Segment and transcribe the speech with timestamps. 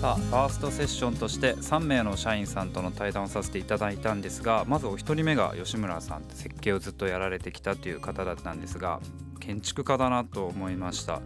[0.00, 9.00] さあファーストセッションとして3名の社員さんとの対談をさせていただいたんですがまずお一人目が吉村さん設計をずっとやられてきたという方だったんですが
[9.40, 11.20] 建築家だなと思いました。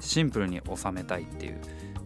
[0.00, 1.60] シンプルに収めたいっていう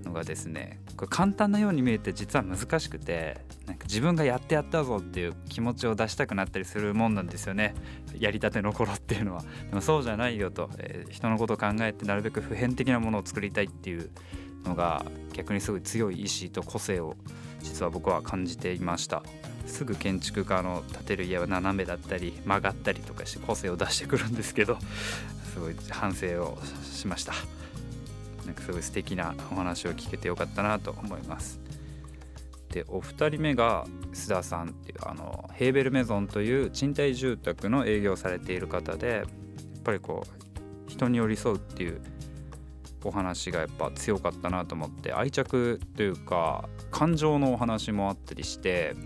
[0.05, 7.75] のがですねこれ簡単なように見えて実は難しくてなんか自分がやってやったぞっていう気持ちを出したくなったりするもんなんですよね。
[8.19, 9.43] やりたての頃っていうのは。
[9.71, 14.11] でもそうじゃないよと、えー、人のことを考えてなるべく普遍的なものを作りたいっていう
[14.67, 17.17] のが逆にすごい強い意志と個性を
[17.63, 19.23] 実は僕は感じていました。
[19.67, 24.79] すぐ建築家の建てる家は斜めだったり曲がったりとかして個性を出してくるんですけど
[25.53, 27.33] すごい反省をしました。
[28.45, 31.61] なんかすごい素敵なお話を聞けてよかったなと思います。
[32.71, 42.01] でお二人目が須田さんっていうあのヘーベルメゾンという賃貸住宅の営業をされている方でやっぱりこう人に寄り添うっていう
[43.05, 48.97] お話がやっぱ強かったなと思って愛着というか感情のお話もあったりして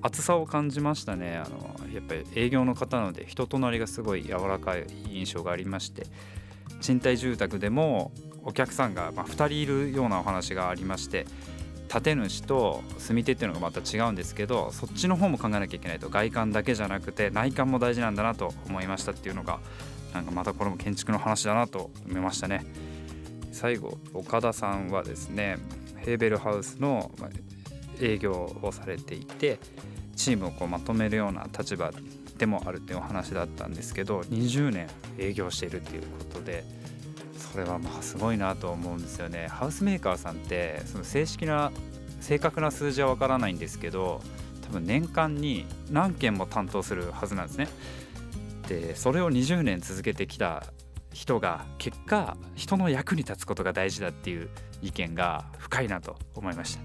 [0.00, 1.36] 熱さを感じましたね。
[1.36, 6.06] あのやっぱり営業の方なので人となりがすごい柔らかい印象がありまして
[6.80, 8.12] 賃貸住宅でも
[8.44, 11.26] お客さんがま2人いるようなお話がありまして
[12.00, 19.60] 建主と住み手っていうのがまた違うんですけどそっちの方も考えなきゃいけないと外観だけじゃなくて内観も大事なんだなと思いましたっていうのが
[20.14, 22.64] なんかまたこれも建築の話だなと思いましたね。
[23.52, 25.58] 最後岡田さんはですね
[25.96, 27.10] ヘーベルハウスの
[28.00, 29.58] 営業をされていて
[30.16, 31.92] チームをこうまとめるような立場
[32.38, 36.64] でもあるっていうお話だったんですけど20年営業しているっていうことで
[37.36, 41.70] それはまあすごいなと思うんですよねハウスメーカーさんってその正式な
[42.20, 44.22] 正確な数字はわからないんですけど
[44.62, 47.68] 多分年間に何件も担当するはずなんですね。
[48.68, 50.64] でそれを20年続けてきた
[51.12, 54.48] 人が結果人の役に立つことが大事だっていう
[54.82, 56.80] 意見が深いなと思いました、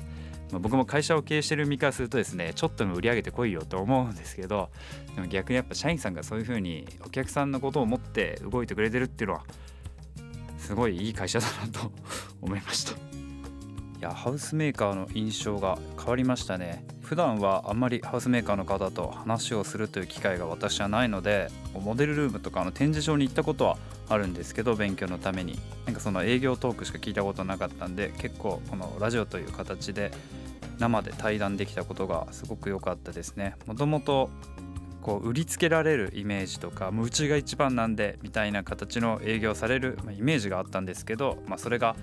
[0.52, 4.69] まあ、僕も会社を経営してる身からするとですねちょっとでも売り上げてこいよと思うんですけど
[5.16, 9.44] でも逆にやっぱ社員さんがそういうふうにお客さんのことを思って動いてくれてるっていうのは
[10.57, 11.91] すごいいい会社だなと
[12.41, 12.94] 思いました。
[13.97, 16.85] いやハウスメーカーの印象が変わりましたね。
[17.01, 23.78] 普段はあんまりハウスメーカーの方と話をするという機会が私はないのでモデルルームとかの展示場に行ったことは
[24.09, 30.12] あるんですけど勉強のためになんかその営業トークしか聞いたことなかったんで結構このラジオという形で
[30.79, 33.56] 生で対談できたことがすごく良かったですね。
[33.66, 34.29] もともと
[35.01, 41.95] こう売りつけられるイメージとかもううちが一番なんでみたいな形の営業される、まイメージがあったんですけど、まあ、それが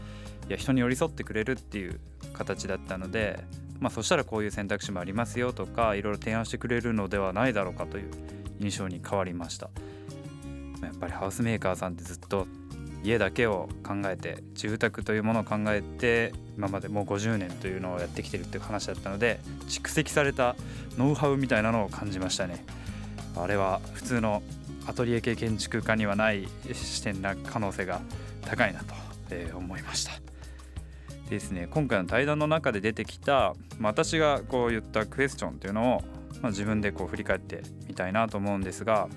[0.48, 2.00] いや人に寄り添ってくれるっていう
[2.32, 3.44] 形だったので、
[3.78, 8.10] まあ、そしたらこういう選択肢もありますよとかいろいろ提案してくれるのではないだろうかという
[8.60, 9.68] 印象に変わりました。
[10.86, 12.46] やっぱりハウスメーカーさんってずっと
[13.04, 20.56] 家だけを考えて住宅というものを考えて今までもう50年というのをやってきてるっていう話だったので蓄積された
[20.96, 22.64] ノウハウみたいなのを感じましたね。
[23.36, 24.42] あれは普通の
[24.86, 28.00] アトリエ系建築家にはない視点な可能性が
[28.42, 28.94] 高いなと、
[29.30, 30.12] え思いました。
[31.28, 36.02] でですね今回の対談の中で出てきた、まあ、私がこう言ったクエスチョンっていうのを、
[36.42, 39.08] まあ、自分でこう振り返ってみたいなと思うんですが、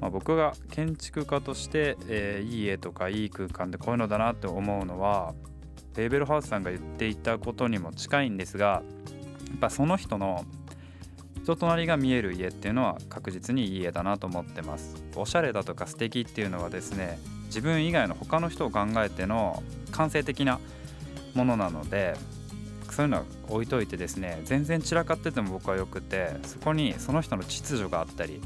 [0.00, 5.34] まあ、僕が建築家として、えー、いい家とかいい空間でこういうのだなって思うのは
[5.96, 8.82] レーベルハウスさんが言っていたことにも近いんですがや
[9.54, 10.44] っぱその人の
[11.42, 14.96] 人となりが見える家っていうのは確実にいい家だなと思ってます。
[15.14, 20.58] おしゃれだとか素敵っていうのはですね自分以外の他の人を考えての感性的な
[21.34, 22.16] ものなので
[22.90, 28.40] そういうのは置いといてですね全然散らかってても僕はよくてそこにその人の秩序があったり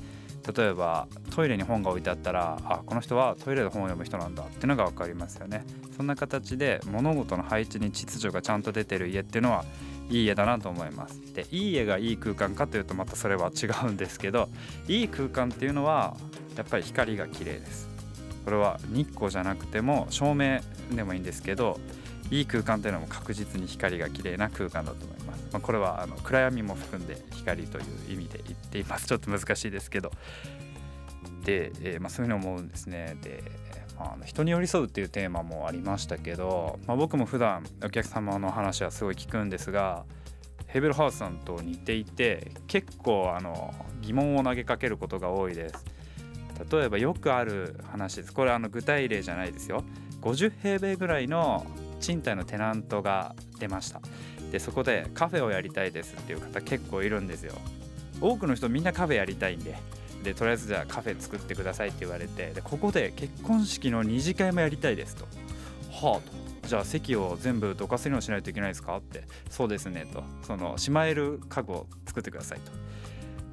[0.57, 5.65] 例えばトイレに本が置いてあったらあこの人はトイレで本を読む人なんだっていうのが分かりますよね。
[5.97, 9.65] そんな形で物事の配置に秩序がちゃんと出てる家っていうのは
[10.09, 11.21] いい家だなと思います。
[11.35, 14.49] でいい家がいい空間かというとまたそれは違うんですけど
[14.89, 16.17] いい空間っていうのは
[16.57, 17.89] やっぱり光が綺麗です。
[18.45, 20.61] これは日光じゃなくても照明
[20.91, 21.79] でもいいんですけど
[22.31, 29.07] いい空間というのも確実に光が綺麗な空間だと思います、まあ、これはあの暗闇も含んで光という意味で言っています。
[29.09, 30.13] ちょっと難しいですけど。
[31.45, 33.17] で、えー、まあ、そういうのを思うんですね。
[33.23, 33.43] で
[33.99, 40.05] あ人に寄り添うっていうテーマもありましたけど、まあ、僕も普段お客様の話はすごい聞くんですが
[40.69, 45.85] ヘベルハウスさんと似ていて結構あの疑問を投げかけることが多いです。
[46.71, 48.33] 例えばよくある話です。
[48.33, 49.83] これあの具体例じゃないですよ。
[50.21, 51.67] 50平米ぐらいの
[52.01, 54.01] 賃貸のテナントが出ました。
[54.51, 57.55] でそこでカフェをやりたいですっていう方結構いるんですよ。
[58.21, 59.77] 多くの人みんなカフェやりたいんで。
[60.25, 62.51] でとりあえずじゃあカフェ作ってくださいって言われて。
[62.51, 65.25] でここで結婚式の二次会もやりたいですと。
[65.91, 66.69] はあと。
[66.69, 68.97] じゃあ席を全部どかせるようにしないといけないですか？
[68.97, 69.25] って。
[69.49, 70.23] そうですねと。
[70.47, 72.71] そのしまえる家具を作ってくださいと。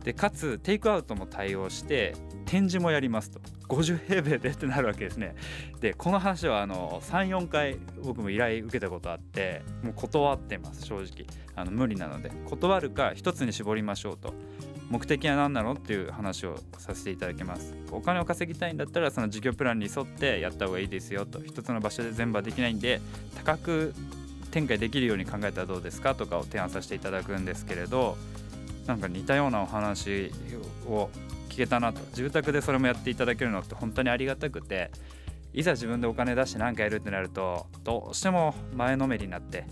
[0.04, 2.16] でかつテイクアウトも対応して
[2.48, 3.40] 展示もやりますと。
[3.68, 5.36] 50平米でってなるわけですね。
[5.82, 11.26] でこの話はあの34回僕も依頼受けたことあってもう断ってます正直。
[11.56, 12.32] あの無理なので。
[12.46, 14.34] 断るか一つに絞りましょうと。
[14.90, 17.76] 目的は何なのっていう話をさせていただきます。
[17.92, 21.44] お金を稼ぎたいんだったらその事業プランに沿ってやった方がいいですよと。
[21.44, 23.02] 一つの場所で全部はできないんで
[23.36, 23.92] 多角
[24.52, 28.18] 展開できるように考えたらどうですかとかを提案させていただくんですけれど
[28.88, 30.32] なんか似たようなお話
[30.88, 31.10] を
[31.50, 34.92] 聞けたなと住宅でそれもやっていただけるのって本当にありがたくて
[35.54, 39.66] いざ自分でお金出して何かやるってなるとどうしても前のめりになって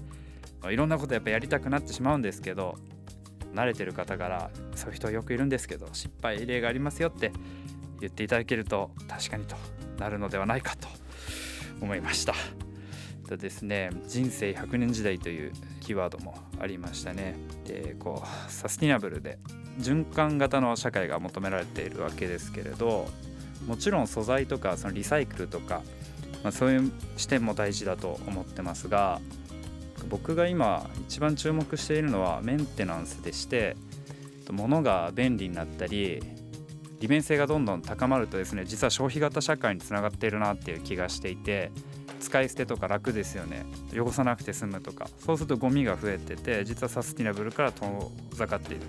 [0.70, 2.76] いろんなことやっぱやりたくなってしまうんですけど
[3.54, 7.32] 慣れてる方からそういう人よくいるんですけど失敗例がありますよって
[8.02, 9.56] 言っていただけると確かにと
[9.98, 10.88] なるのではないかと
[11.82, 12.34] 思いました。
[13.26, 15.52] とですね人生100年時代という
[15.82, 17.36] キーワードもありましたね。
[17.66, 19.40] でこうサスティナブルで
[19.80, 23.08] 循環型の社会が求められているわけですけれど
[23.68, 25.82] もちろん素材とかそのリサイクルとか、
[26.44, 29.20] まあ、そういう視点も大事だと思ってますが
[30.10, 33.76] 僕が今一番注目しているのはメンテナンスでして
[34.52, 36.22] 物が便利になったり
[37.00, 41.72] 利便性がどんどん高まるとですね実は消費型社会につながっているなっていう気がしていて
[42.26, 43.66] 使い捨てとか楽ですよね。
[43.94, 45.08] 汚さなくて済むとか。
[45.20, 48.82] そうするとゴミが増えてて実はサスティナブルから遠ざかっている。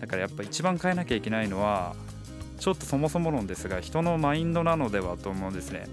[0.00, 1.94] だからやっぱ一番変えなきゃいけないのは
[2.58, 5.86] ちょっとそもそも論ですが人のマインドなのではと思うんですね。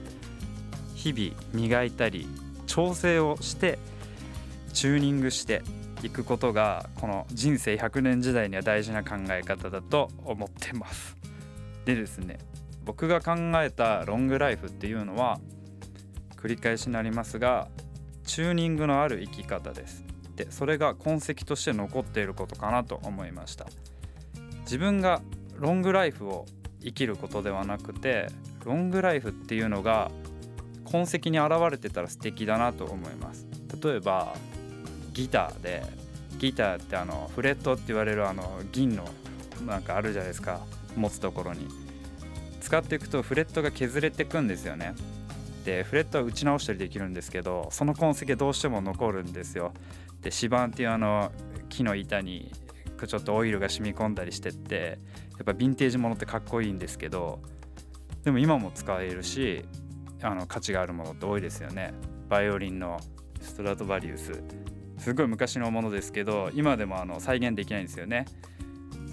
[0.96, 2.28] 日々磨いたり
[2.66, 3.78] 調整をして
[4.74, 5.62] チューニングして
[6.02, 11.18] いくことがこの人生100年時代には大事な考え方だと思ってます。
[11.84, 12.40] でですね
[12.86, 15.40] 僕が考えたロングライフっていうのは
[16.40, 17.68] 繰り返しになりますが
[18.24, 20.06] チューニングのある生き方です。
[20.36, 23.68] でそれが痕跡として残っていることかなと思いました。
[24.62, 25.22] 自分が
[25.58, 26.46] ロングライフを
[26.82, 28.28] 生きることではなくて
[28.64, 30.12] ロングライフっていうのが
[30.86, 33.46] 痕跡に現れてたら素敵だなと思います。
[33.84, 34.34] 例えば
[35.12, 35.84] ギターで
[36.38, 39.06] ギターってあのフレットって言われるあの銀の
[39.66, 40.62] なんかあるじゃないですか。
[40.96, 41.68] 持つところに。
[42.62, 44.94] 使っていくとフレットが削れてくんですよね。
[45.66, 49.74] でフレットは打ち直したりできるんですけどその痕跡どうしても残るんですよ。
[50.22, 51.32] で指板っていうあの
[51.70, 52.52] 木の板に
[53.08, 55.00] ちょっとオイルが染み込んだりしてって
[55.38, 57.40] やっぱヴィンテージものってかっこいいんですけど
[58.24, 59.64] でも今も使えるし
[60.22, 61.94] あの価値があるものって多いですよね。
[62.28, 63.00] バイオリンの
[63.42, 64.44] ストラトバリウス。
[64.98, 68.26] すごい昔のものですけど今でもあの再現できないんですよね。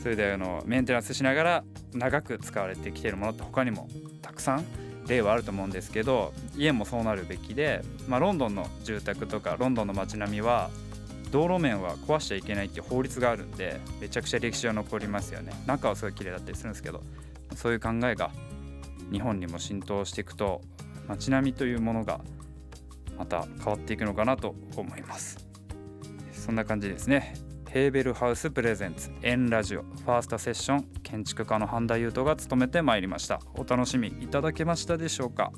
[0.03, 1.65] それであのメンテナンスしながら
[1.95, 3.89] 長く使われてきてるものって他にも
[4.21, 4.65] たくさん
[5.07, 10.71] 例はあると思うんですけど家もそうなるべきで、まあ、ロンドンの住宅とかロンドンの街並みは
[11.31, 15.53] 道路面は壊しちゃいけないっていう法律があるんでめちゃくちゃ歴史は残りますよね。
[15.67, 17.03] 中はすごい綺麗だったりするんですけど
[17.55, 18.31] そういう考えが
[19.13, 20.63] 日本にも浸透していくと
[21.09, 22.21] 街並みというものが
[23.19, 25.47] また変わっていくのかなと思います。
[26.33, 27.35] そんな感じですね。
[27.77, 33.39] ヘーベルハウスプレゼンツエンラジオファーストセッション建築家の半田優斗が務めてまいりました。
[33.55, 35.53] お楽しみいただけましたでしょうか？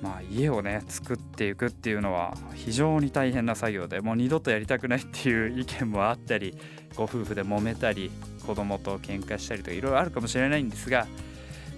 [0.00, 6.56] まあ、家をね作っていくっていうのは非常に大変な作業でもう二度とやりたくないっていう意見もあったり
[6.94, 8.10] ご夫婦で揉めたり
[8.46, 11.06] 子供と喧嘩したりとかいろいろあるかもしれないんですが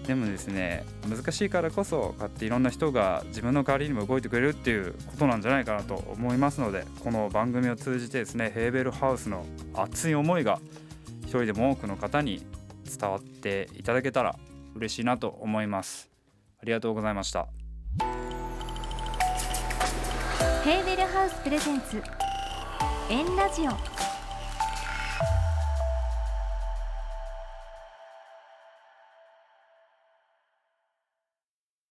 [0.06, 10.60] でもですね難しいからこそこうやっていろんな人が自分の代わりにも動いてくれるっていうことなんじゃないかなと思いますのでこの番組を通じてですねヘーベルハウスの熱い思いが
[11.22, 12.42] 一人でも多くの方に
[12.88, 14.38] 伝わっていただけたら
[14.74, 16.08] 嬉しいなと思います。
[16.60, 17.48] ありがとうございました。
[20.64, 22.02] ヘーベルハウスプレゼンツ
[23.10, 24.17] エンラジオ。